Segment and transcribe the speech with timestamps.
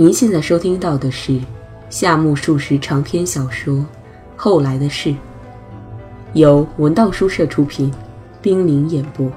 [0.00, 1.40] 您现在收听到的是
[1.90, 3.74] 夏目漱石长篇小说
[4.36, 5.10] 《后来的事》，
[6.34, 7.92] 由文道书社出品，
[8.40, 9.26] 冰凌演播，《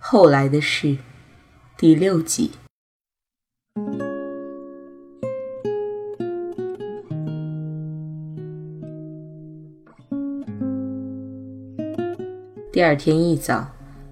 [0.00, 0.88] 后来的事》
[1.78, 2.50] 第六集。
[12.72, 13.64] 第二天一早，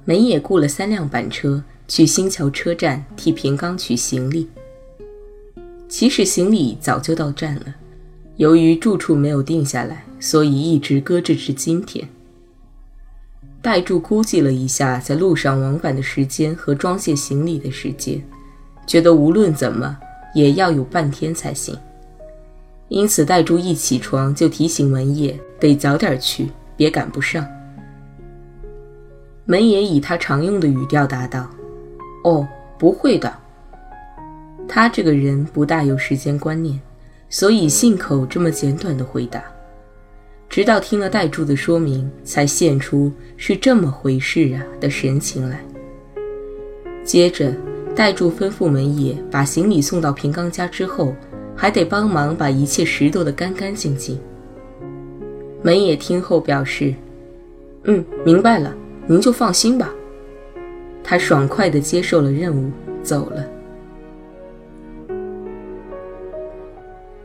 [0.05, 4.48] 门野雇了三辆板车去新桥车站替平冈取行李。
[5.88, 7.74] 其实行李早就到站了，
[8.37, 12.06] 由于住处没有定下来，所以一直搁置至今天。
[13.61, 18.23] 代柱估计了一下在路上往返的时间和装卸行李的时间，
[18.86, 19.98] 觉得无论怎么
[20.34, 21.77] 也要有半天才行。
[22.89, 27.47] 因此，代柱一起床就提醒门野得早点去，别赶不上。
[29.45, 31.50] 门野以他常用的语调答道
[32.28, 32.46] ：“哦，
[32.78, 33.32] 不会的。”
[34.69, 36.78] 他这个人不大有时间观念，
[37.30, 39.42] 所以信口这么简短的回答。
[40.48, 45.58] 直到听了代柱的说明，才现出是这么回事啊的神情来。
[47.05, 47.53] 接着，
[47.94, 51.14] 代柱吩咐门野把行李送到平冈家之后，
[51.56, 54.19] 还得帮忙把一切拾掇得干干净净。
[55.62, 56.94] 门野听后表示
[57.84, 58.75] ：“嗯，明白了。”
[59.10, 59.91] 您就放心吧。
[61.11, 62.70] 他爽快地接受了任务，
[63.03, 63.42] 走了。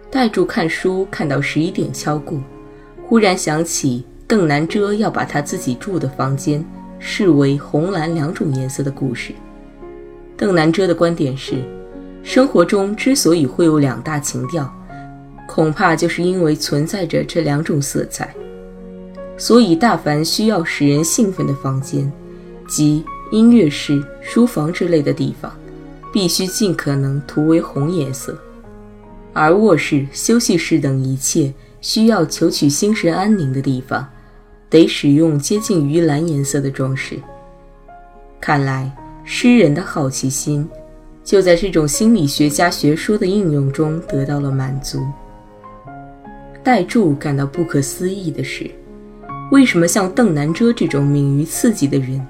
[0.10, 2.40] 代柱看书看到十一点敲过，
[3.06, 6.64] 忽然想起邓南遮要把他自己住的房间
[6.98, 9.34] 视为红蓝两种颜色的故事。
[10.38, 11.56] 邓南遮的观点是，
[12.24, 14.74] 生活中之所以会有两大情调，
[15.46, 18.34] 恐怕就是因为存在着这两种色彩。
[19.36, 22.10] 所以，大凡需要使人兴奋的房间，
[22.66, 23.04] 即
[23.34, 25.52] 音乐室、书房之类的地方，
[26.14, 28.32] 必须尽可能涂为红颜色；
[29.34, 34.08] 而卧室、休息室等一切需要求取心神安宁的地方，
[34.70, 37.20] 得使用接近于蓝颜色的装饰。
[38.40, 40.70] 看来，诗人的好奇心
[41.24, 45.04] 就在这种心理学家学说的应用中得到了满足。
[46.64, 48.70] 代柱感到不可思议的是。
[49.52, 52.26] 为什么像邓南遮这种敏于刺激的人，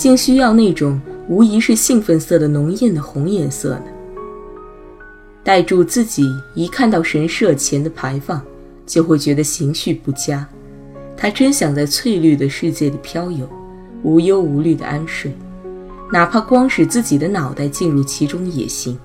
[0.00, 3.84] 竟需要那种无疑是兴奋色的浓艳的红颜色呢？
[5.44, 6.24] 代柱自己
[6.54, 8.42] 一看到神社前的牌坊，
[8.86, 10.48] 就会觉得情绪不佳。
[11.18, 13.46] 他真想在翠绿的世界里飘游，
[14.02, 15.36] 无忧无虑的安睡，
[16.10, 18.98] 哪怕光使自己的脑袋进入其中也行。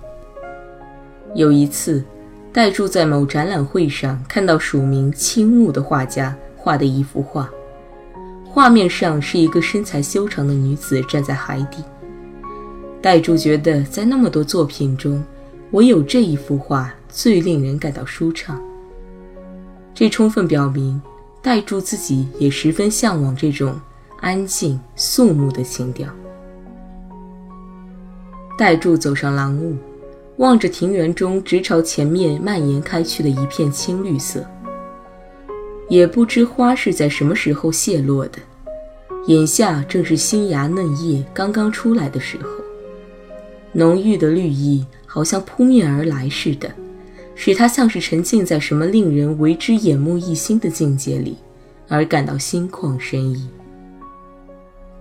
[1.34, 2.02] 有一次，
[2.54, 6.34] 代柱在某展览会上看到署名青木的画家。
[6.56, 7.48] 画的一幅画，
[8.56, 11.84] 画面上是一个身材修长的女子站在海底。
[13.02, 15.22] 代柱觉得，在那么多作品中，
[15.72, 18.58] 唯有这一幅画最令人感到舒畅。
[19.94, 21.02] 这充分表明，
[21.42, 23.78] 代柱自己也十分向往这种
[24.22, 26.08] 安静肃穆的情调。
[28.58, 29.76] 代柱走上廊屋，
[30.38, 34.46] 望着庭园中直朝前面蔓延开去的一片青绿色。
[35.88, 38.40] 也不知花是在什么时候谢落的，
[39.28, 42.50] 眼下正是新芽嫩叶刚刚出来的时候，
[43.72, 46.72] 浓郁的绿意好像扑面而来似的，
[47.36, 51.38] 使他像是沉浸在什么令人为之眼目一新的境界里，
[51.88, 53.48] 而感到心旷神怡。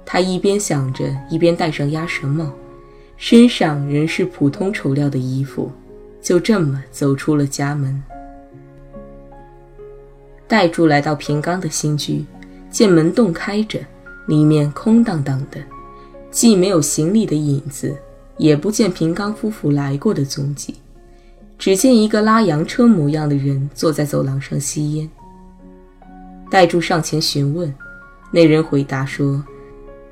[0.05, 2.53] 他一边想着，一边戴上鸭舌帽，
[3.17, 5.73] 身上仍是普通绸料的衣服，
[6.21, 8.03] 就这么走出了家门。
[10.47, 12.25] 戴柱来到平冈的新居，
[12.71, 13.81] 见门洞开着，
[14.27, 15.59] 里面空荡荡的，
[16.31, 17.97] 既没有行李的影子，
[18.37, 20.75] 也不见平冈夫妇来过的踪迹，
[21.59, 25.09] 只见一个拉洋车模样的人坐在走廊上吸烟。
[26.51, 27.75] 戴柱上前询问，
[28.31, 29.43] 那人回答说：“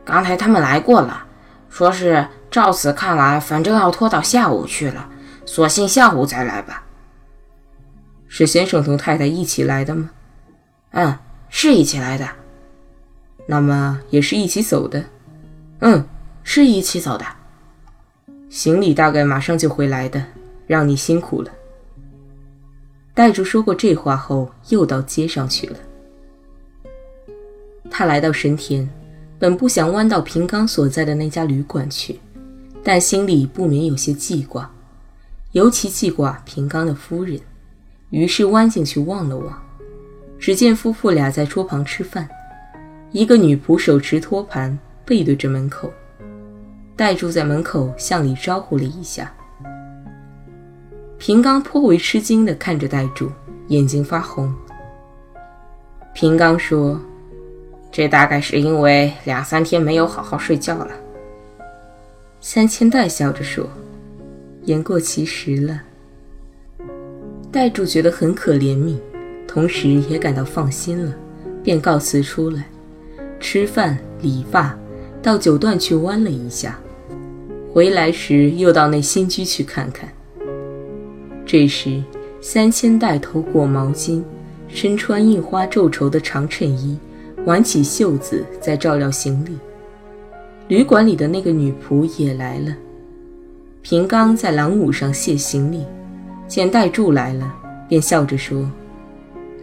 [0.02, 1.24] 刚才他们来过了，
[1.68, 5.08] 说是照此看来，反正要拖到下午去了，
[5.44, 6.84] 索性下午再来吧。”
[8.26, 10.10] 是先生同太太一起来的吗？
[10.92, 11.18] 嗯，
[11.48, 12.28] 是一起来的。
[13.46, 15.04] 那么也是一起走的。
[15.80, 16.06] 嗯，
[16.42, 17.24] 是一起走的。
[18.48, 20.24] 行李大概马上就会来的，
[20.66, 21.50] 让你辛苦了。
[23.14, 25.76] 代竹说过这话后，又到街上去了。
[27.90, 28.88] 他来到神田，
[29.38, 32.20] 本不想弯到平冈所在的那家旅馆去，
[32.82, 34.70] 但心里不免有些记挂，
[35.52, 37.40] 尤其记挂平冈的夫人，
[38.10, 39.61] 于是弯进去望了望。
[40.42, 42.28] 只见夫妇俩在桌旁吃饭，
[43.12, 45.88] 一个女仆手持托盘，背对着门口。
[46.96, 49.32] 代柱在门口向里招呼了一下，
[51.16, 53.30] 平刚颇为吃惊地看着戴柱，
[53.68, 54.52] 眼睛发红。
[56.12, 57.00] 平刚说
[57.92, 60.90] ：“这大概是因为两三天没有好好睡觉了。”
[62.42, 63.64] 三千代笑着说
[64.66, 65.80] ：“言过其实了。”
[67.52, 68.98] 戴柱觉得很可怜悯，
[69.52, 71.14] 同时也感到放心了，
[71.62, 72.64] 便告辞出来，
[73.38, 74.74] 吃饭、理发，
[75.22, 76.78] 到九段去弯了一下。
[77.70, 80.08] 回来时又到那新居去看看。
[81.44, 82.02] 这时，
[82.40, 84.22] 三千代头裹毛巾，
[84.68, 86.98] 身穿印花皱绸的长衬衣，
[87.44, 89.58] 挽起袖子在照料行李。
[90.68, 92.74] 旅馆里的那个女仆也来了。
[93.82, 95.84] 平刚在廊庑上卸行李，
[96.48, 97.54] 见戴柱来了，
[97.86, 98.66] 便笑着说：“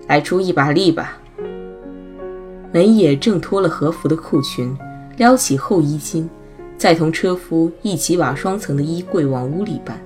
[0.10, 1.18] 来出一把力吧。”
[2.74, 4.78] 门野正脱了和服的裤裙，
[5.18, 6.30] 撩起后衣襟，
[6.78, 10.00] 再同车夫一起把双层的衣柜往屋里搬。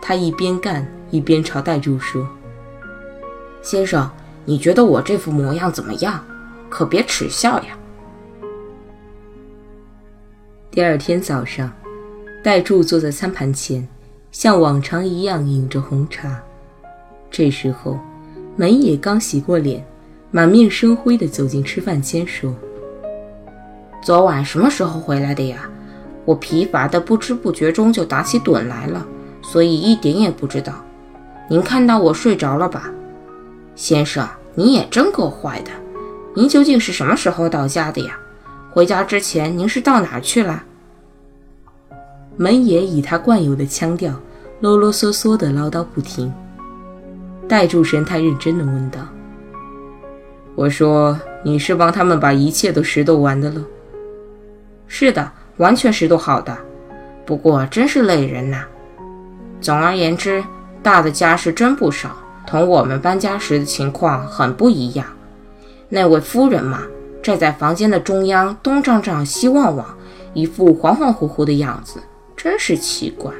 [0.00, 2.28] 他一边干一边朝戴柱说
[3.62, 4.08] ：“先生，
[4.44, 6.22] 你觉得我这副模样怎么样？
[6.68, 7.76] 可别耻笑呀。”
[10.70, 11.72] 第二天早上，
[12.42, 13.88] 戴柱坐在餐盘前，
[14.30, 16.40] 像往常一样饮着红茶。
[17.30, 17.98] 这时候，
[18.56, 19.84] 门野刚洗过脸，
[20.30, 22.54] 满面生辉地走进吃饭间，说
[24.02, 25.68] ：“昨晚什么时候回来的呀？
[26.24, 29.04] 我疲乏的不知不觉中就打起盹来了。”
[29.42, 30.72] 所以一点也不知道，
[31.50, 32.90] 您看到我睡着了吧，
[33.74, 34.26] 先生？
[34.54, 35.70] 你也真够坏的。
[36.34, 38.18] 您究竟是什么时候到家的呀？
[38.70, 40.62] 回家之前您是到哪儿去了？
[42.36, 44.14] 门野以他惯有的腔调，
[44.60, 46.32] 啰啰嗦嗦的唠叨不停。
[47.48, 49.00] 戴柱神态认真的问道
[50.56, 53.62] ：“我说你是帮他们把一切都拾掇完的了
[54.88, 56.56] ？”“是的，完全拾掇好的。
[57.26, 58.64] 不过真是累人呐。”
[59.60, 60.44] 总而言之，
[60.82, 65.06] 大的家事真不少，同我们搬家时的情况很不一样。
[65.88, 66.82] 那位夫人嘛，
[67.22, 69.96] 站在房间的中央，东张张西望望，
[70.32, 72.00] 一副恍恍惚惚的样子，
[72.36, 73.32] 真是奇怪。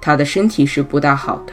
[0.00, 1.52] 她的身体是不大好的，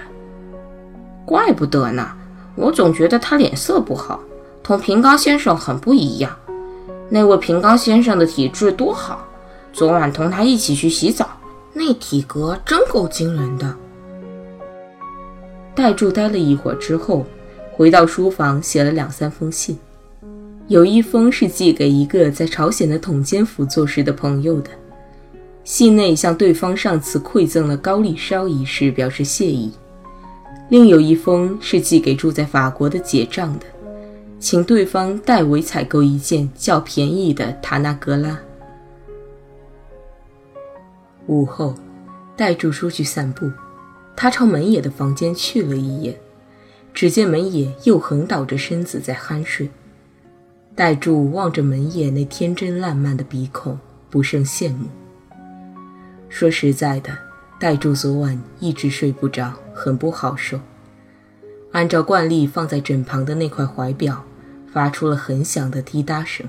[1.29, 2.11] 怪不得呢。
[2.55, 4.19] 我总觉得他脸色不好，
[4.63, 6.35] 同平冈先生很不一样。
[7.07, 9.27] 那位平冈先生的体质多好，
[9.71, 11.29] 昨晚同他一起去洗澡。
[11.71, 13.75] 那体格真够惊人的。
[15.75, 17.27] 戴柱待了一会儿之后，
[17.71, 19.77] 回到书房写了两三封信，
[20.67, 24.71] 有一封是寄给一个在朝鲜的统监府做事的朋友的，
[25.63, 29.69] 信内向对方上次馈赠了高丽烧一事表示谢意；
[30.69, 33.65] 另有一封是寄给住在法国的结账的，
[34.39, 38.39] 请对方代为采购一件较便宜的塔纳格拉。
[41.25, 41.73] 午后，
[42.37, 43.51] 戴柱出去散步，
[44.15, 46.15] 他朝门野的房间去了一眼，
[46.93, 49.67] 只见门野又横倒着身子在酣睡。
[50.75, 53.77] 戴柱望着门野那天真烂漫的鼻孔，
[54.09, 54.85] 不胜羡慕。
[56.29, 57.17] 说实在的，
[57.59, 60.59] 戴柱昨晚一直睡不着，很不好受。
[61.71, 64.25] 按照惯例，放在枕旁的那块怀表
[64.73, 66.47] 发出了很响的滴答声。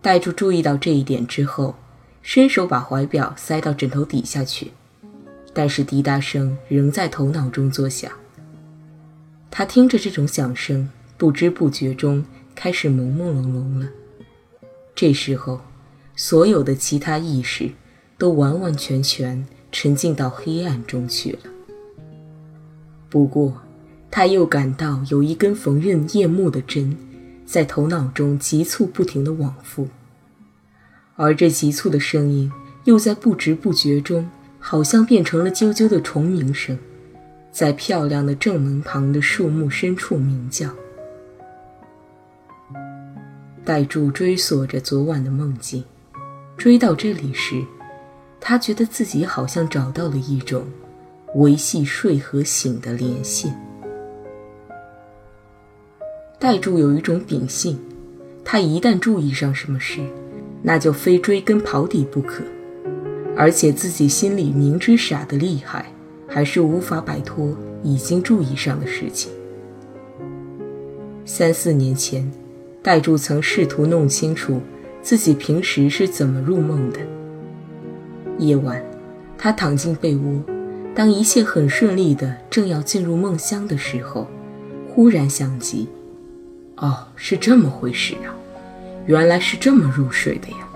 [0.00, 1.76] 戴柱注意到这一点之后。
[2.24, 4.70] 伸手把怀表塞到枕头底下去，
[5.52, 8.12] 但是滴答声仍在头脑中作响。
[9.50, 10.88] 他听着这种响声，
[11.18, 12.24] 不知不觉中
[12.54, 13.88] 开始朦朦胧胧了。
[14.94, 15.62] 这时候，
[16.14, 17.72] 所有的其他意识
[18.16, 21.51] 都完完全全沉浸到黑暗中去了。
[23.12, 23.60] 不过，
[24.10, 26.96] 他又感到有一根缝纫夜幕的针，
[27.44, 29.86] 在头脑中急促不停地往复。
[31.16, 32.50] 而这急促的声音，
[32.84, 36.78] 又在不知不觉中，好像变成了啾啾的虫鸣声，
[37.52, 40.70] 在漂亮的正门旁的树木深处鸣叫。
[43.62, 45.84] 戴柱追索着昨晚的梦境，
[46.56, 47.62] 追到这里时，
[48.40, 50.64] 他觉得自己好像找到了一种
[51.34, 53.54] 维系睡和醒的连线。
[56.38, 57.78] 戴柱有一种秉性，
[58.44, 60.00] 他一旦注意上什么事，
[60.62, 62.42] 那就非追根刨底不可，
[63.36, 65.86] 而且自己心里明知傻得厉害，
[66.28, 69.32] 还是无法摆脱已经注意上的事情。
[71.24, 72.28] 三四年前，
[72.82, 74.60] 戴柱曾试图弄清楚
[75.00, 76.98] 自己平时是怎么入梦的。
[78.38, 78.82] 夜晚，
[79.38, 80.42] 他躺进被窝，
[80.94, 84.28] 当一切很顺利的正要进入梦乡的时候，
[84.88, 85.88] 忽然想起，
[86.76, 88.28] 哦，是这么回事啊。
[89.06, 90.68] 原来是这么入睡的呀，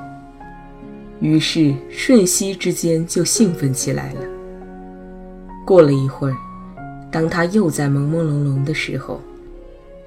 [1.21, 4.21] 于是瞬息之间就兴奋起来了。
[5.65, 6.37] 过了一会儿，
[7.13, 9.21] 当他又在朦朦胧胧的时候，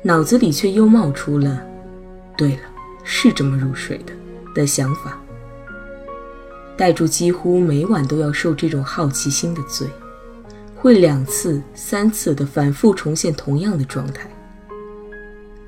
[0.01, 1.61] 脑子里却又冒出了
[2.35, 2.61] “对了，
[3.03, 4.13] 是这么入睡的”
[4.55, 5.17] 的想法。
[6.75, 9.87] 代柱几乎每晚都要受这种好奇心的罪，
[10.81, 14.29] 会两次、三次的反复重现同样的状态。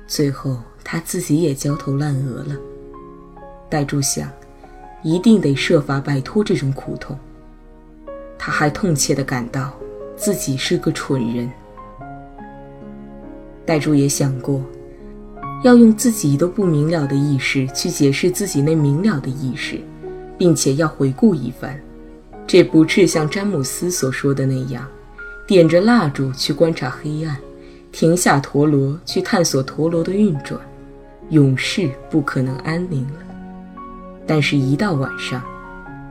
[0.06, 2.56] 最后，他自己也焦头烂额了。
[3.68, 4.28] 戴柱想，
[5.02, 7.18] 一定得设法摆脱这种苦痛。
[8.38, 9.72] 他还痛切地感到
[10.16, 11.50] 自己是个蠢人。
[13.64, 14.64] 戴柱也想过，
[15.62, 19.80] 要用自己都不明了的意识去解释自己那明了的意识。
[20.38, 21.78] 并且要回顾一番，
[22.48, 24.84] 这不是像詹姆斯所说的那样，
[25.52, 27.36] 点着蜡烛去观察黑暗，
[27.92, 30.58] 停下陀螺去探索陀螺的运转，
[31.28, 33.18] 永世不可能安宁了。
[34.26, 35.42] 但是，一到晚上，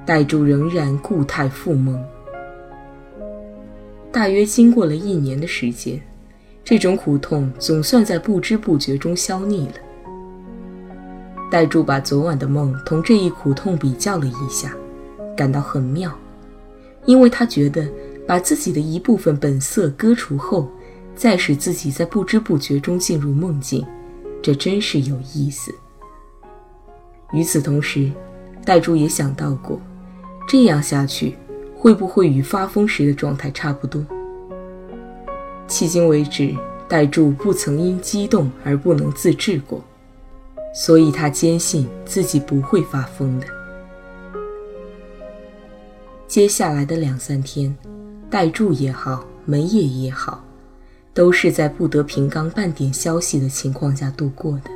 [0.05, 1.99] 代柱仍然固态复萌。
[4.11, 5.99] 大约经过了一年的时间，
[6.63, 9.73] 这种苦痛总算在不知不觉中消匿了。
[11.49, 14.71] 代柱把昨晚的梦同这一苦痛比较了一下，
[15.35, 16.15] 感到很妙，
[17.05, 17.87] 因为他觉得
[18.31, 20.65] 把自己的一部分本色割除后，
[21.17, 23.85] 再使自己在不知不觉中进入梦境，
[24.41, 25.69] 这真是有意思。
[27.33, 28.09] 与此同时，
[28.63, 29.77] 代柱也想到过，
[30.47, 31.35] 这样下去
[31.75, 34.01] 会不会与发疯时的状态差不多？
[35.67, 36.55] 迄今为止，
[36.87, 39.83] 代柱不曾因激动而不能自制过。
[40.73, 43.47] 所以他坚信自己不会发疯的。
[46.29, 47.75] 接下来的两三天，
[48.31, 50.41] 代住也好，门业也好，
[51.13, 54.71] 都是在不得平冈半点消息的情况下度过的。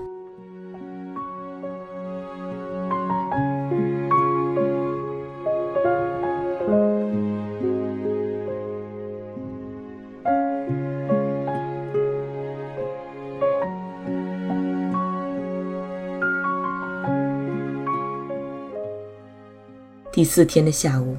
[20.12, 21.16] 第四天的下午，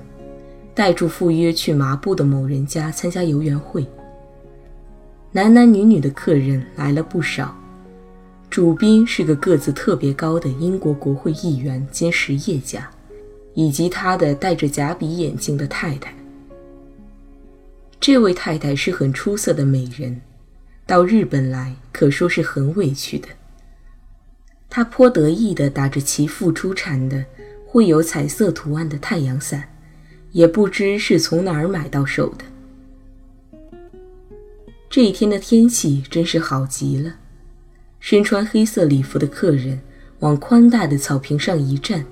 [0.77, 3.87] 带住赴约去麻布的某人家参加游园会。
[5.33, 7.57] 男男女女的客人来了不少，
[8.51, 12.91] 主宾是个个子特别高的英国国会议员兼实业家，
[13.55, 16.15] 以及他的戴着假鼻眼镜的太太。
[17.99, 20.21] 这位太太是很出色的美人，
[20.85, 23.29] 到日本来可说是很委屈的。
[24.69, 27.25] 她颇得意地打着其父出产的。
[27.69, 29.69] 绘有彩色图案的太阳伞，
[30.37, 32.45] 也不知是从哪儿买到手的。
[34.91, 37.15] 这一天的天气真是好极了，
[38.01, 39.81] 身穿黑色礼服的客人
[40.19, 42.05] 往宽大的草坪上一站，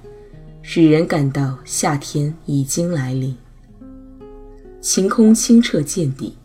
[0.63, 3.37] 使人感到夏天已经来临。
[4.81, 6.39] 晴空清澈见底，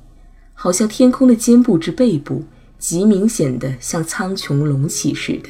[0.54, 2.44] 好像天空的肩部至背部
[2.78, 5.48] 极明显的像苍穹隆起似的。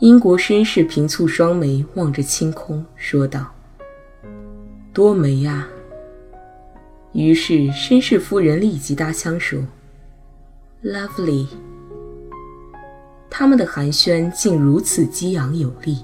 [0.00, 3.54] 英国绅士平蹙双眉，望着青空，说道
[4.92, 5.66] ：“多美呀！”
[7.12, 9.60] 于是绅士夫人立即搭腔说
[10.82, 11.46] ：“Lovely。”
[13.28, 15.98] 他们的寒暄竟如此激昂有力，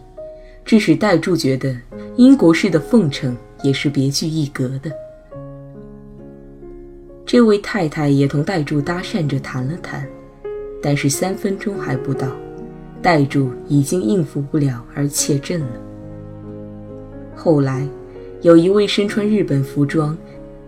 [0.65, 1.77] 致使代柱觉得
[2.17, 4.91] 英国式的奉承也是别具一格的。
[7.27, 10.09] 这位太太也同代柱搭讪着谈了谈，
[10.83, 12.29] 但是三分钟还不到。
[13.03, 15.81] 代柱已经应付不了而怯阵了。
[17.37, 17.87] 后来，
[18.41, 20.17] 有一位身穿日本服装、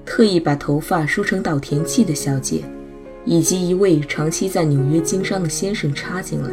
[0.04, 2.64] 特意把头发梳成岛田纪的小姐，
[3.24, 6.50] 以及一位长期在纽约经商的先生插进来，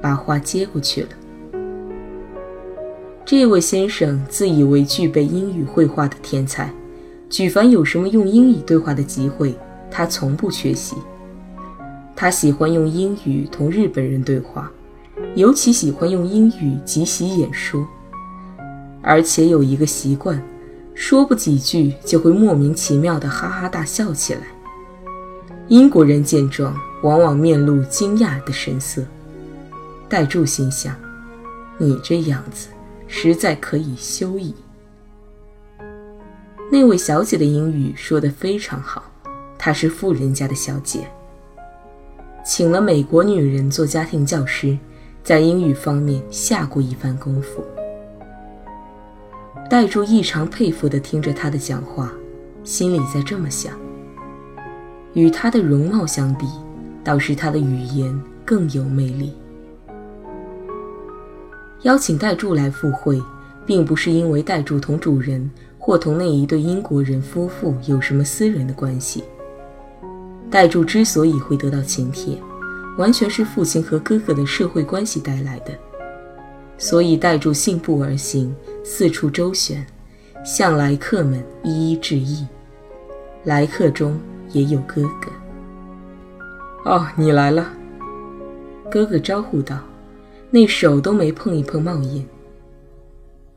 [0.00, 1.08] 把话接过去了。
[3.24, 6.72] 这位先生自以为具备英语绘画的天才，
[7.28, 9.54] 举凡有什么用英语对话的机会，
[9.90, 10.94] 他从不缺席。
[12.14, 14.70] 他喜欢用英语同日本人对话。
[15.34, 17.84] 尤其喜欢用英语即席演说，
[19.04, 20.42] 而且有一个习惯，
[20.94, 24.40] 说不几句就会莫名其妙地哈哈大笑起来。
[25.68, 29.02] 英国人见状，往往面露惊讶的神色。
[30.08, 30.94] 代柱心想
[31.78, 32.68] ：“你这样子，
[33.06, 34.54] 实在可以休矣。”
[36.72, 39.04] 那位小姐的英语说得非常好，
[39.58, 41.06] 她是富人家的小姐，
[42.44, 44.76] 请了美国女人做家庭教师。
[45.22, 47.64] 在英语方面下过一番功夫，
[49.70, 52.12] 戴柱异常佩服地听着他的讲话，
[52.62, 53.72] 心里在这么想：
[55.14, 56.46] 与他的容貌相比，
[57.02, 59.32] 倒是他的语言更有魅力。
[61.82, 63.20] 邀请戴柱来赴会，
[63.64, 69.24] 并不是因为戴柱同主人或同那一对英国人夫妇有什么私人的关系。
[70.50, 72.36] 戴柱之所以会得到请帖，
[72.98, 75.72] 完全是父亲和哥哥的社会关系带来的。
[76.76, 78.54] 所以带住信步而行，
[78.84, 79.86] 四处周旋，
[80.44, 82.46] 向来客们一一致意。
[83.44, 84.18] 来客中
[84.50, 85.30] 也有哥哥。
[86.84, 87.72] 哦，你来了。
[88.90, 89.78] 哥哥招呼道，
[90.50, 92.26] 那手都没碰一碰冒烟。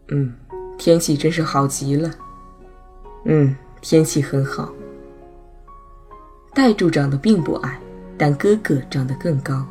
[0.09, 0.33] 嗯，
[0.77, 2.09] 天气真是好极了。
[3.25, 4.71] 嗯，天气很好。
[6.53, 7.79] 代柱长得并不矮，
[8.17, 9.65] 但哥哥长得更高，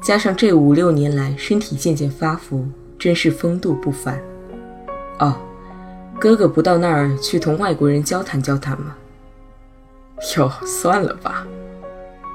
[0.00, 2.66] 加上这五六年来身体渐渐发福，
[2.98, 4.20] 真是风度不凡。
[5.18, 5.36] 哦，
[6.18, 8.96] 哥哥不到那儿去同外国人交谈交谈吗？
[10.36, 11.46] 哟，算了吧。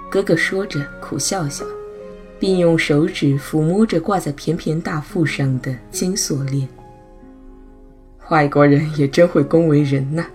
[0.10, 1.66] 哥哥说着，苦笑笑，
[2.40, 6.68] 并用手指抚摸着挂在翩翩大腹上的金锁链。
[8.30, 10.26] 外国人也真会恭维人呐，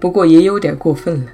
[0.00, 1.30] 不过也有点过分了。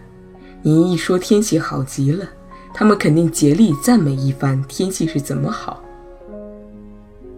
[0.62, 2.28] 你一说天气好极了，
[2.74, 5.82] 他们肯定竭力赞美一番天气是怎么好。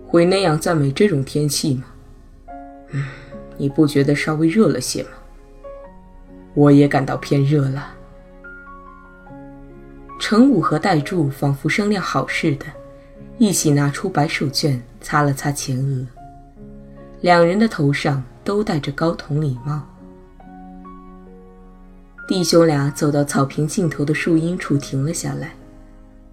[0.07, 1.85] 会那样赞美这种天气吗？
[2.93, 3.05] 嗯，
[3.57, 5.11] 你不觉得稍微热了些吗？
[6.55, 7.93] 我也感到偏热了。
[10.21, 12.67] 程武和戴柱仿佛商量好似的，
[13.37, 16.07] 一起拿出白手绢擦了擦前额。
[17.21, 19.83] 两人的头上都戴着高筒礼帽。
[22.27, 25.55] 弟兄俩走到草坪尽头的树荫处停了下来，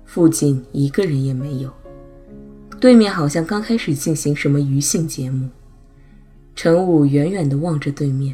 [0.05, 1.69] 附近一个人也没有。
[2.79, 5.49] 对面好像刚开始进行什么娱性节目。
[6.55, 8.33] 陈武远远地望着对面，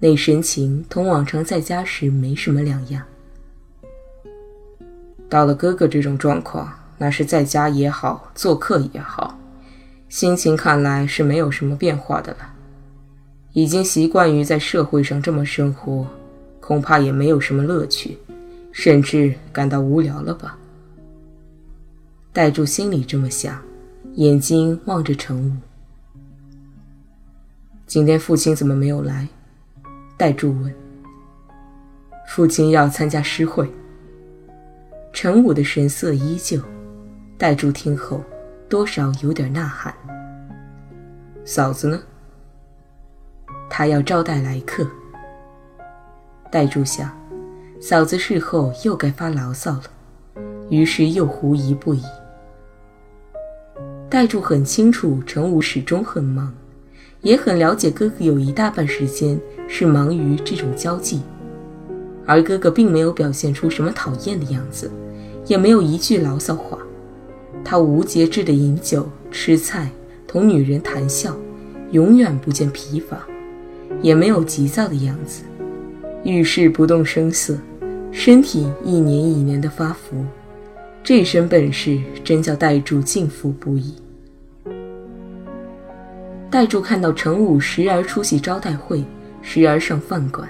[0.00, 3.02] 那神情同往常在家时没什么两样。
[5.28, 9.38] 到了哥哥这种状况，那是在家也好，做客也好，
[10.08, 12.52] 心情看来是没有什么变化的了。
[13.52, 16.08] 已经习惯于在社会上这么生活。
[16.66, 18.16] 恐怕也没有什么乐趣，
[18.72, 20.56] 甚至感到无聊了吧？
[22.32, 23.60] 戴柱心里这么想，
[24.14, 25.52] 眼睛望着陈武。
[27.86, 29.28] 今天父亲怎么没有来？
[30.16, 30.74] 戴柱问。
[32.28, 33.70] 父亲要参加诗会。
[35.12, 36.58] 陈武的神色依旧。
[37.36, 38.24] 戴柱听后，
[38.70, 39.94] 多少有点呐喊。
[41.44, 42.00] 嫂子呢？
[43.68, 44.88] 他要招待来客。
[46.54, 47.10] 戴柱想，
[47.80, 49.82] 嫂子事后又该发牢骚了，
[50.70, 52.02] 于是又狐疑不已。
[54.08, 56.54] 戴柱很清楚程武始终很忙，
[57.22, 59.36] 也很了解哥哥有一大半时间
[59.66, 61.22] 是忙于这种交际，
[62.24, 64.88] 而哥哥并没有表现出什么讨厌的样子，
[65.46, 66.78] 也没有一句牢骚话。
[67.64, 69.90] 他无节制的饮酒、吃菜、
[70.24, 71.36] 同女人谈笑，
[71.90, 73.26] 永远不见疲乏，
[74.00, 75.42] 也没有急躁的样子。
[76.24, 77.54] 遇事不动声色，
[78.10, 80.24] 身体一年一年的发福，
[81.02, 83.94] 这身本事真叫戴柱敬服不已。
[86.50, 89.04] 戴柱看到程武时而出席招待会，
[89.42, 90.48] 时而上饭馆，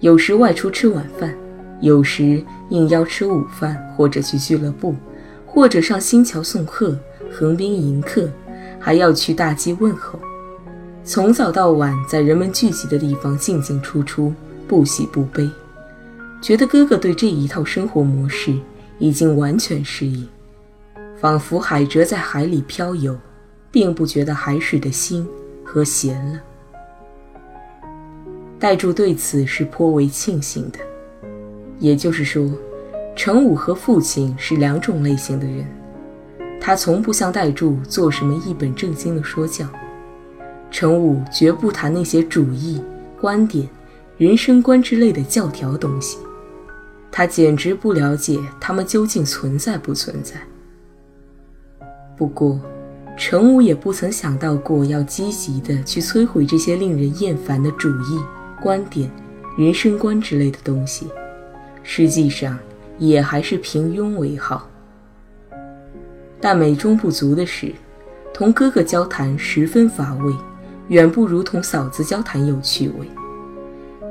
[0.00, 1.34] 有时外出吃晚饭，
[1.82, 4.94] 有时应邀吃午饭，或者去俱乐部，
[5.44, 6.98] 或者上新桥送客、
[7.30, 8.30] 横滨迎客，
[8.80, 10.18] 还要去大街问候，
[11.04, 14.32] 从早到晚在人们聚集的地方进进出出。
[14.66, 15.48] 不喜不悲，
[16.40, 18.54] 觉得哥哥对这一套生活模式
[18.98, 20.26] 已经完全适应，
[21.20, 23.16] 仿佛海蜇在海里漂游，
[23.70, 25.26] 并不觉得海水的腥
[25.64, 26.40] 和咸了。
[28.58, 30.78] 戴柱对此是颇为庆幸的，
[31.78, 32.48] 也就是说，
[33.16, 35.66] 程武和父亲是两种类型的人。
[36.60, 39.66] 他从不向戴柱做什么一本正经的说教，
[40.70, 42.80] 程武绝不谈那些主义
[43.20, 43.68] 观点。
[44.18, 46.18] 人生观之类的教条东西，
[47.10, 50.34] 他简直不了解他们究竟存在不存在。
[52.16, 52.60] 不过，
[53.16, 58.20] 程武也不曾想到过要积极的去摧毁这些令人厌烦的主义、
[58.62, 59.10] 观点、
[59.56, 61.08] 人生观之类的东西。
[61.82, 62.58] 实际上，
[62.98, 64.68] 也还是平庸为好。
[66.40, 67.72] 但美中不足的是，
[68.32, 70.32] 同哥哥交谈十分乏味，
[70.88, 73.06] 远不如同嫂子交谈有趣味。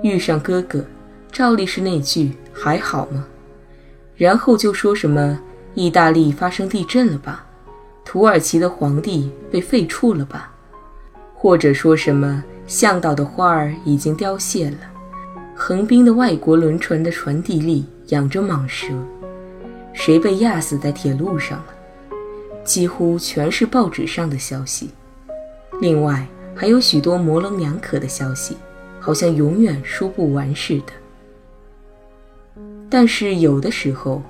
[0.01, 0.83] 遇上哥哥，
[1.31, 3.25] 照例是那句“还好吗”，
[4.15, 5.39] 然后就说什么
[5.75, 7.45] “意大利发生地震了吧
[8.03, 10.51] ”，“土耳其的皇帝被废黜了吧”，
[11.35, 14.77] 或者说什么“向导的花儿已经凋谢了
[15.55, 18.87] ”，“横滨的外国轮船的船地里养着蟒蛇
[19.93, 21.65] ”，“谁被压死在铁路上了”，
[22.65, 24.89] 几乎全是报纸上的消息。
[25.79, 28.57] 另外还有许多模棱两可的消息。
[29.01, 30.93] 好像永远说不完似的。
[32.89, 34.21] 但是有的时候，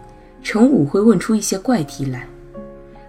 [0.41, 2.27] 程武会问出一些怪题来，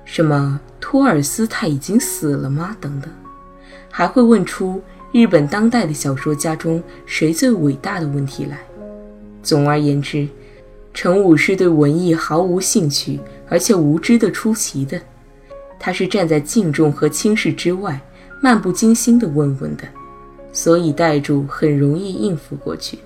[0.05, 2.77] 什么托尔斯泰已经死了吗？
[2.81, 3.11] 等等，
[3.89, 8.59] 还会问出日本当代的小说家中谁最伟大的问题来。
[9.43, 10.27] 总而言之，
[10.95, 15.01] 程武是对文艺毫无兴趣，而且无知的出奇的。
[15.79, 18.01] 他是站在敬重和轻视之外，
[18.41, 19.85] 漫不经心地问问的，
[20.53, 22.99] 所以戴柱很容易应付过去。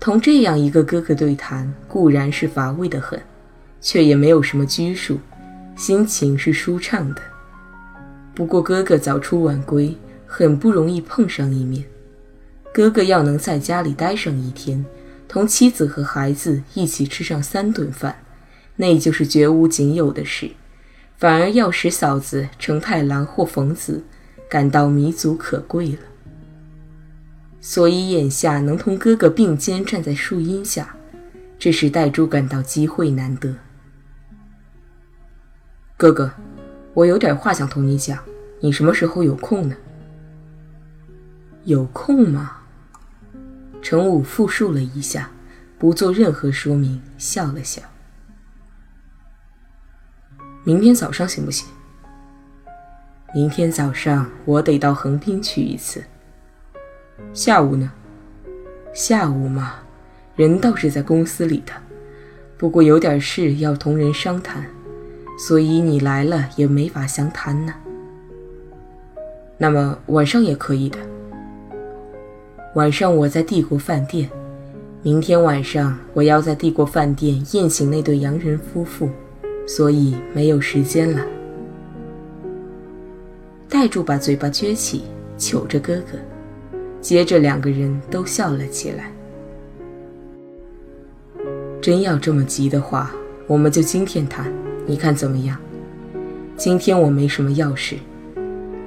[0.00, 3.20] 同这样一个哥哥对谈，固然是乏味的很，
[3.80, 5.18] 却也没有什么拘束，
[5.76, 7.20] 心情是舒畅的。
[8.32, 9.94] 不过哥哥早出晚归，
[10.24, 11.84] 很不容易碰上一面。
[12.72, 14.84] 哥哥要能在家里待上一天，
[15.26, 18.16] 同妻子和孩子一起吃上三顿饭，
[18.76, 20.48] 那就是绝无仅有的事，
[21.16, 24.04] 反而要使嫂子成太郎或冯子
[24.48, 25.98] 感到弥足可贵了。
[27.60, 30.96] 所以眼下能同哥哥并肩站在树荫下，
[31.58, 33.54] 这使戴珠感到机会难得。
[35.96, 36.32] 哥哥，
[36.94, 38.22] 我有点话想同你讲，
[38.60, 39.76] 你什么时候有空呢？
[41.64, 42.58] 有空吗？
[43.82, 45.30] 程武复述了一下，
[45.78, 47.82] 不做任何说明，笑了笑。
[50.64, 51.66] 明天早上行不行？
[53.34, 56.02] 明天早上我得到横滨去一次。
[57.34, 57.92] 下午呢？
[58.94, 59.74] 下午嘛，
[60.34, 61.72] 人倒是在公司里的，
[62.56, 64.64] 不过有点事要同人商谈，
[65.38, 67.74] 所以你来了也没法详谈呢。
[69.58, 70.98] 那么晚上也可以的。
[72.76, 74.30] 晚上我在帝国饭店，
[75.02, 79.10] 明天晚上我要在帝国饭店宴请那对洋人夫妇，
[79.66, 81.22] 所以没有时间了。
[83.68, 85.02] 戴柱把嘴巴撅起，
[85.36, 86.18] 求着哥哥。
[87.00, 89.12] 接着两个人都笑了起来。
[91.80, 93.12] 真要这么急的话，
[93.46, 94.52] 我们就今天谈，
[94.86, 95.56] 你看怎么样？
[96.56, 97.94] 今天我没什么要事，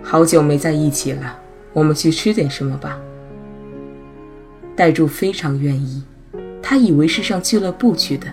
[0.04, 1.40] 好久没在一起了，
[1.74, 3.00] 我们去吃点什么吧。
[4.76, 6.04] 戴柱非常愿意，
[6.62, 8.28] 他以为是上俱乐部去的，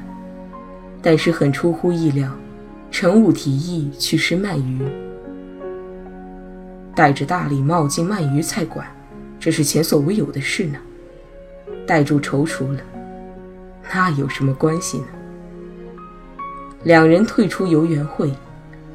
[1.00, 2.30] 但是很出乎意料，
[2.90, 4.80] 陈武提议去吃鳗鱼，
[6.98, 8.84] 戴着大礼帽进鳗鱼菜馆。
[9.38, 10.80] 这是前所未有的事呢。
[11.86, 12.80] 戴柱踌躇了，
[13.94, 15.04] 那有什么关系呢？
[16.82, 18.34] 两人退出游园会，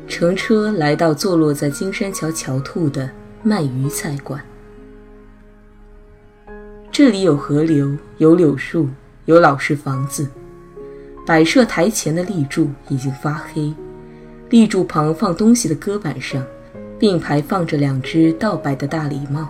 [0.06, 3.10] 乘车来到坐落在金山桥桥兔的
[3.46, 4.44] 鳗鱼菜馆。
[6.92, 8.89] 这里有河流，有柳树，
[9.24, 10.28] 有老式房子。
[11.26, 13.74] 摆设台前的立柱已经发黑，
[14.50, 16.46] 立柱旁放东西的搁板上，
[17.04, 19.50] 并排放着两只倒摆的大礼帽。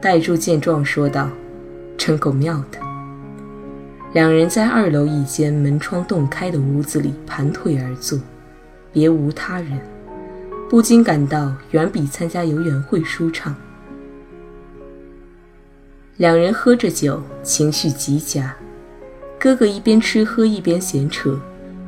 [0.00, 1.30] 戴柱见状说道
[1.96, 2.78] ：“真够妙的。”
[4.12, 8.18] 两人在二楼一间门窗洞开的屋子里盘腿而坐，
[8.92, 9.78] 别无他人，
[10.68, 13.54] 不禁感到远比参加游园会舒畅。
[16.16, 18.52] 两人喝着酒，情绪极佳。
[19.38, 21.38] 哥哥一边吃喝一边闲扯，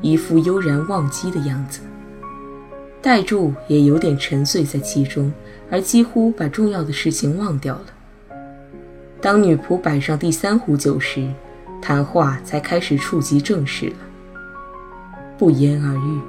[0.00, 1.80] 一副悠然忘机的样子。
[3.02, 5.32] 戴柱也有点沉醉在其中，
[5.70, 7.86] 而几乎把重要的事情忘掉了。
[9.20, 11.26] 当女仆摆上第三壶酒时，
[11.80, 13.96] 谈话才开始触及正事了。
[15.38, 16.20] 不言而喻，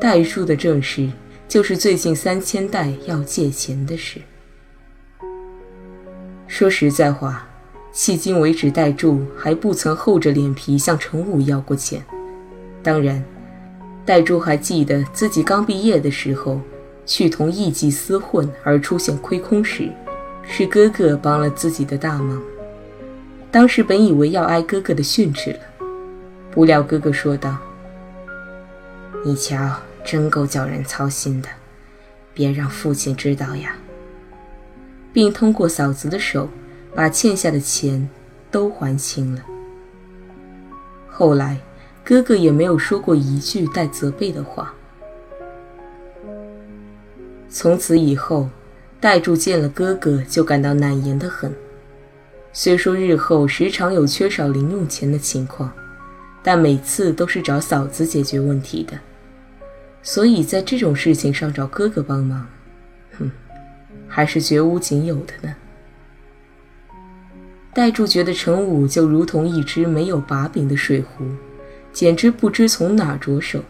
[0.00, 1.08] 代数的正事
[1.46, 4.20] 就是最近三千代要借钱的事。
[6.48, 7.46] 说实在话，
[7.94, 12.02] 迄今为止，代柱还不曾厚着脸皮向程武要过钱。
[12.82, 13.22] 当然，
[14.08, 16.58] 代珠还记得自己刚毕业的时候，
[17.04, 19.92] 去同艺妓厮混而出现亏空时。
[20.50, 22.40] 是哥哥帮了自己的大忙，
[23.50, 25.58] 当时本以为要挨哥哥的训斥了，
[26.50, 27.58] 不料哥哥说道
[29.22, 31.48] ：“你瞧，真够叫人操心的，
[32.32, 33.76] 别让父亲知道呀。”
[35.12, 36.48] 并通过嫂子的手，
[36.94, 38.08] 把欠下的钱
[38.50, 39.42] 都还清了。
[41.10, 41.58] 后来，
[42.08, 44.72] 哥哥也没有说过一句带责备的话。
[47.50, 48.48] 从此以后。
[49.00, 51.54] 戴柱见了哥哥就感到难言的很。
[52.52, 55.72] 虽说日后时常有缺少零用钱的情况，
[56.42, 58.98] 但每次都是找嫂子解决问题的。
[60.02, 62.44] 所以在这种事情上找哥哥帮忙，
[63.16, 63.30] 哼，
[64.08, 65.54] 还是绝无仅有的呢。
[67.72, 71.24] 戴柱觉得陈武就如同一只没有把柄的水壶，
[71.98, 73.64] 简直不知从哪着手。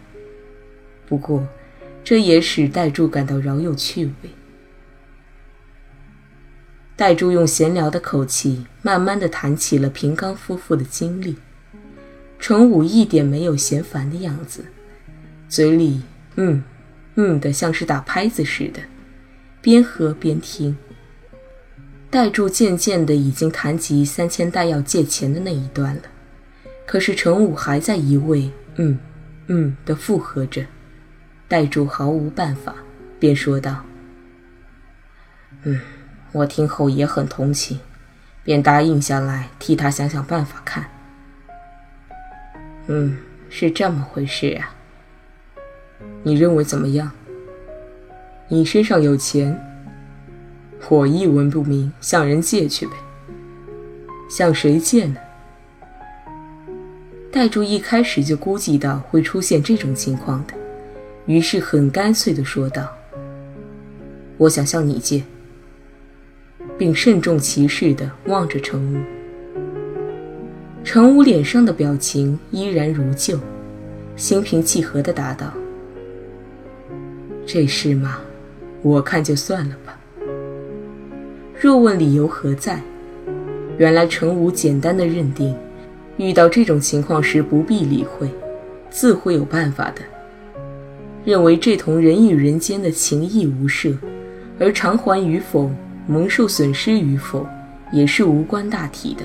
[1.07, 1.49] 不过，
[2.05, 4.29] 这也使戴柱感到饶有趣味。
[6.95, 11.39] 戴柱用闲聊的口气，慢慢的谈起了平冈夫妇的经历。
[12.39, 14.63] 程武一点没有嫌烦的样子，
[15.49, 16.03] 嘴里
[16.37, 16.63] 嗯
[17.15, 18.83] 嗯的像是打拍子似的，
[19.63, 20.77] 边喝边听。
[22.11, 26.03] 戴柱渐渐的已经谈及三千代要借钱的那一段了，
[26.89, 28.99] 可是程武还在一味嗯
[29.49, 30.65] 嗯的附和着。
[31.47, 32.75] 戴柱毫无办法，
[33.21, 33.85] 便说道
[35.65, 35.79] ：“嗯。”
[36.33, 37.79] 我听后也很同情，
[38.45, 40.87] 便答应下来替他想想办法看。
[42.87, 43.17] 嗯，
[43.49, 44.75] 是这么回事啊。
[46.23, 47.11] 你认为怎么样？
[48.49, 49.59] 你身上有钱，
[50.91, 52.93] 我一文不名，向人借去呗。
[54.31, 55.19] 向谁借呢？
[57.31, 60.55] 戴柱一开始就估计到会出现这种情况的，
[61.27, 62.89] 于是很干脆地说道
[64.39, 65.23] ：“我想向你借。”
[66.79, 68.99] 并慎重其事地望着程武。
[70.85, 73.39] 程武脸上的表情依然如旧，
[74.17, 75.53] 心平气和地答道
[77.45, 78.21] ：“这事嘛，
[78.83, 79.99] 我看就算了吧。
[81.61, 82.81] 若问理由何在，
[83.77, 85.55] 原来程武简单的认定，
[86.19, 88.29] 遇到这种情况时不必理会，
[88.91, 90.03] 自会有办法的。
[91.25, 93.97] 认为这同人与人间的情谊无涉，
[94.59, 95.71] 而偿还与否。”
[96.11, 97.47] 蒙受损失与否，
[97.93, 99.23] 也是无关大体的。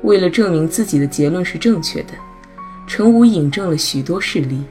[0.00, 2.14] 为了证明自己的结论是正确的，
[2.86, 4.62] 陈武引证了许多事例，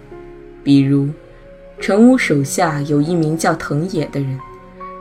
[0.63, 1.07] 比如，
[1.79, 4.39] 陈武手下有一名叫藤野的人，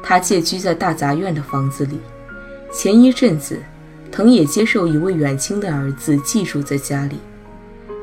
[0.02, 1.98] 他借居在大杂院的房子里。
[2.70, 3.58] 前一阵子，
[4.16, 7.18] 藤野接受一位远亲的儿子寄住在家里，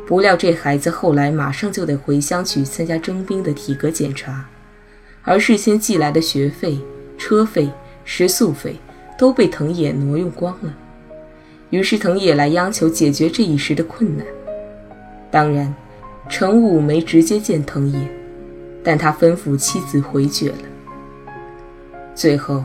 [0.05, 4.47] 不料这孩子后来马上就得回乡去参加征兵的体格检查，
[5.23, 6.77] 而事先寄来的学费。
[7.17, 7.69] 车费、
[8.03, 8.75] 食宿费
[9.17, 10.73] 都被藤野挪用光了，
[11.69, 14.25] 于是藤野来央求解决这一时的困难。
[15.31, 15.73] 当然，
[16.29, 18.07] 程武没直接见藤野，
[18.83, 20.57] 但他吩咐妻子回绝了。
[22.13, 22.63] 最后，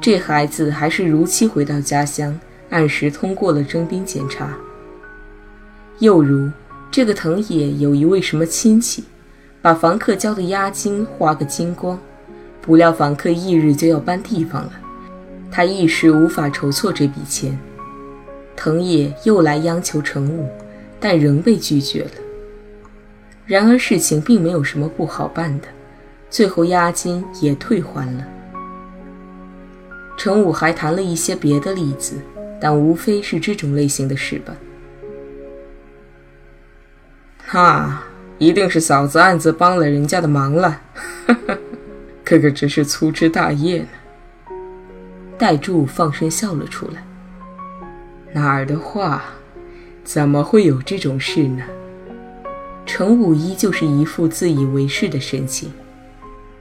[0.00, 2.38] 这孩子还是如期回到家乡，
[2.74, 4.52] 按时通过了征兵检查。
[6.00, 6.50] 又如，
[6.90, 9.04] 这个藤野有一位什么亲戚，
[9.62, 11.96] 把房客交的押金花个精光。
[12.60, 14.72] 不料房客翌日就要搬地方了，
[15.52, 17.56] 他一时无法筹措这笔钱。
[18.56, 20.48] 藤野又来央求程武，
[20.98, 22.10] 但仍被拒绝了。
[23.46, 25.68] 然而事情并没有什么不好办的，
[26.28, 28.26] 最后押金也退还了。
[30.16, 32.16] 程武还谈了一些别的例子，
[32.64, 34.56] 但无非是这种类型的事吧。
[37.46, 38.02] 哈，
[38.38, 40.80] 一定是嫂子暗自帮了人家的忙了。
[42.24, 43.88] 哥哥只是粗枝大叶呢。
[45.36, 47.04] 戴柱放声笑了出来。
[48.32, 49.22] 哪儿的话，
[50.02, 51.64] 怎么会有这种事呢？
[52.86, 55.70] 程武依旧是一副自以为是的神情。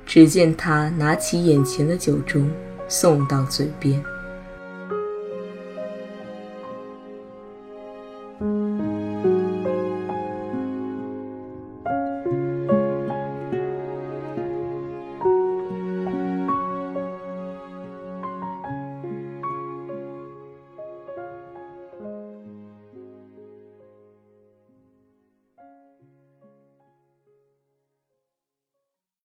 [0.05, 2.45] 只见他拿起眼前的酒盅，
[2.89, 4.03] 送到嘴边。